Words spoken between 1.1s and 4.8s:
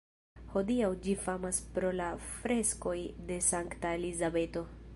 famas pro la freskoj de Sankta Elizabeto.